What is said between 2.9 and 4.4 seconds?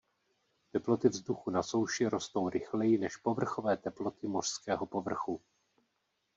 než povrchové teploty